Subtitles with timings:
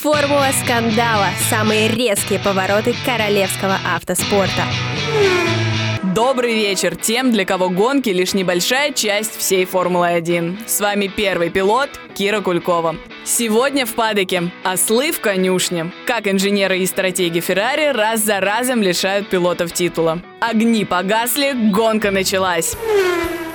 [0.00, 1.26] Формула скандала.
[1.50, 4.62] Самые резкие повороты королевского автоспорта.
[6.14, 10.68] Добрый вечер тем, для кого гонки лишь небольшая часть всей Формулы-1.
[10.68, 12.94] С вами первый пилот Кира Кулькова.
[13.24, 15.90] Сегодня в падоке ослы в конюшне.
[16.06, 20.22] Как инженеры и стратеги Феррари раз за разом лишают пилотов титула.
[20.40, 22.76] Огни погасли, гонка началась.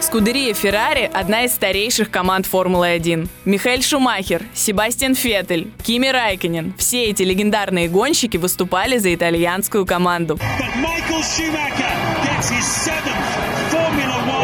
[0.04, 3.30] Скудерия Феррари– одна из старейших команд Формулы-1.
[3.46, 10.38] Михаэль Шумахер, Себастьян Феттель, Кими Райконен– все эти легендарные гонщики выступали за итальянскую команду.
[10.60, 14.43] But Michael Schumacher gets his seventh Formula One.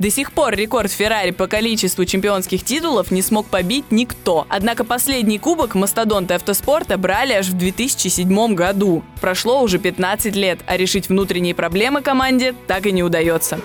[0.00, 4.46] До сих пор рекорд Феррари по количеству чемпионских титулов не смог побить никто.
[4.48, 9.04] Однако последний кубок мастодонты автоспорта брали аж в 2007 году.
[9.20, 13.60] Прошло уже 15 лет, а решить внутренние проблемы команде так и не удается.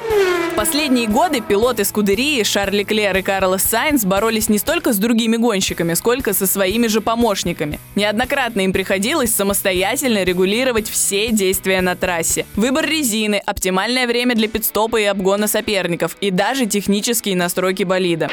[0.65, 5.37] В последние годы пилоты Скудерии Шарли Клер и Карлос Сайнс боролись не столько с другими
[5.37, 7.79] гонщиками, сколько со своими же помощниками.
[7.93, 12.47] Неоднократно им приходилось самостоятельно регулировать все действия на трассе.
[12.55, 18.31] Выбор резины, оптимальное время для пидстопа и обгона соперников и даже технические настройки болида.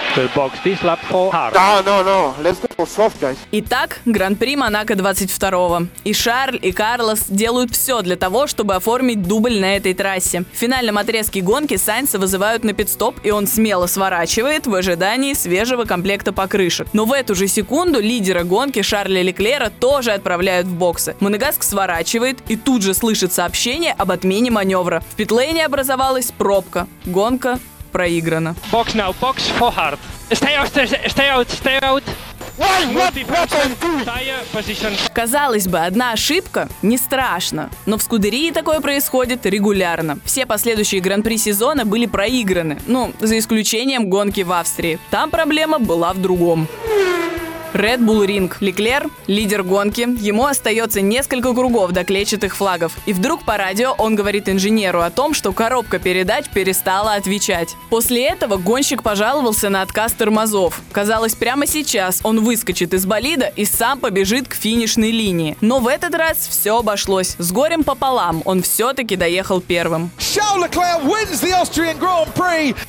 [3.52, 5.86] Итак, Гран-при Монако 22-го.
[6.04, 10.44] И Шарль, и Карлос делают все для того, чтобы оформить дубль на этой трассе.
[10.50, 15.84] В финальном отрезке гонки Сайнса вызывают на пидстоп, и он смело сворачивает в ожидании свежего
[15.84, 16.86] комплекта покрышек.
[16.92, 21.16] Но в эту же секунду лидера гонки Шарля Леклера тоже отправляют в боксы.
[21.20, 25.02] Монегаск сворачивает и тут же слышит сообщение об отмене маневра.
[25.10, 26.86] В питлейне образовалась пробка.
[27.04, 27.58] Гонка
[27.90, 28.54] проиграна.
[28.70, 29.98] Box now, box for hard.
[30.30, 32.02] Stay out, stay out, stay out.
[35.12, 40.18] Казалось бы, одна ошибка не страшно, но в Скудерии такое происходит регулярно.
[40.24, 44.98] Все последующие гран-при сезона были проиграны, ну, за исключением гонки в Австрии.
[45.10, 46.68] Там проблема была в другом.
[47.72, 48.52] Red Bull Ring.
[48.60, 50.06] Леклер– лидер гонки.
[50.20, 52.92] Ему остается несколько кругов до клетчатых флагов.
[53.06, 57.74] И вдруг по радио он говорит инженеру о том, что коробка передач перестала отвечать.
[57.88, 60.82] После этого гонщик пожаловался на отказ тормозов.
[60.92, 65.56] Казалось, прямо сейчас он выскочит из болида и сам побежит к финишной линии.
[65.62, 67.36] Но в этот раз все обошлось.
[67.38, 70.10] С горем пополам он все-таки доехал первым.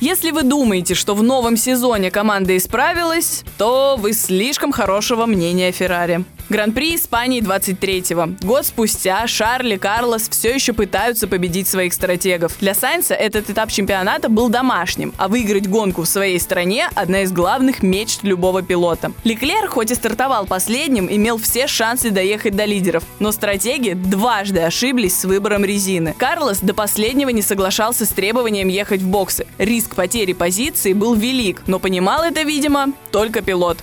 [0.00, 5.72] Если вы думаете, что в новом сезоне команда исправилась, то вы слишком хорошего мнения о
[5.72, 6.24] Феррари.
[6.50, 8.46] Гран-при Испании 23-го.
[8.46, 12.56] Год спустя Шарли и Карлос все еще пытаются победить своих стратегов.
[12.60, 17.32] Для Сайнса этот этап чемпионата был домашним, а выиграть гонку в своей стране– одна из
[17.32, 19.12] главных мечт любого пилота.
[19.24, 25.18] Леклер, хоть и стартовал последним, имел все шансы доехать до лидеров, но стратеги дважды ошиблись
[25.18, 26.14] с выбором резины.
[26.18, 29.46] Карлос до последнего не соглашался с требованием ехать в боксы.
[29.56, 33.78] Риск потери позиции был велик, но понимал это, видимо, только пилот.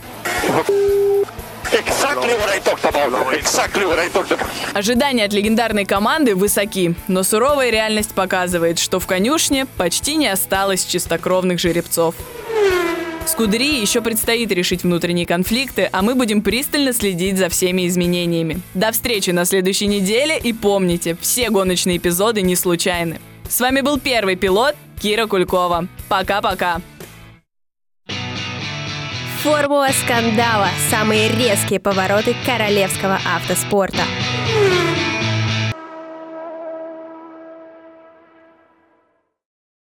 [1.72, 3.34] Exactly what I talked about.
[3.34, 4.50] Exactly what I talked about.
[4.74, 10.86] Ожидания от легендарной команды высоки, но суровая реальность показывает, что в конюшне почти не осталось
[10.86, 12.16] чистокровных жеребцов.
[13.26, 18.62] Скудерии еще предстоит решить внутренние конфликты, а мы будем пристально следить за всеми изменениями.
[18.74, 23.22] До встречи на следующей неделе и помните, все гоночные эпизоды не случайны.
[23.48, 25.88] С вами был первый пилот Кира Кулькова.
[26.10, 26.82] Пока-пока.
[29.44, 30.68] Формула скандала.
[30.92, 34.04] Самые резкие повороты королевского автоспорта.